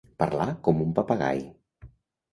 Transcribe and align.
Parlar 0.21 0.47
com 0.67 0.81
un 0.87 0.95
papagai. 1.01 1.45